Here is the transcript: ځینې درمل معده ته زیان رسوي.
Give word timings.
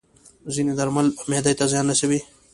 ځینې 0.53 0.73
درمل 0.79 1.07
معده 1.29 1.51
ته 1.59 1.65
زیان 1.71 1.85
رسوي. 1.91 2.19